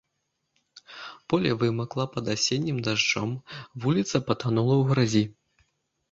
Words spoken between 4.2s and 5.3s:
патанула ў гразі.